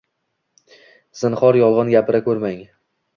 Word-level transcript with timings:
Zinhor 1.19 1.59
yolg‘on 1.59 1.91
gapira 1.97 2.23
ko‘rmang. 2.31 2.65